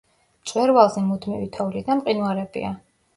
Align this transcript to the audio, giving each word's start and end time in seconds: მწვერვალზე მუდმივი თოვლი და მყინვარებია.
მწვერვალზე 0.45 1.03
მუდმივი 1.09 1.49
თოვლი 1.57 1.83
და 1.91 1.99
მყინვარებია. 1.99 2.73